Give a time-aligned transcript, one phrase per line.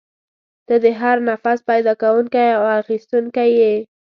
[0.67, 3.73] ته د هر نفس پیدا کوونکی او اخیستونکی یې.